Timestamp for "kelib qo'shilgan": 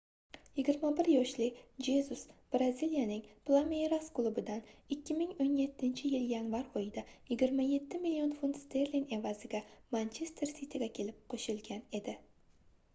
10.99-11.85